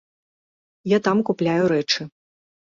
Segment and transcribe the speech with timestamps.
[0.95, 2.09] Я там купляю рэчы.